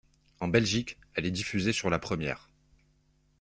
En 0.39 0.47
Belgique, 0.47 0.97
elle 1.13 1.27
est 1.27 1.29
diffusée 1.29 1.73
sur 1.73 1.91
La 1.91 1.99
Première. 1.99 2.49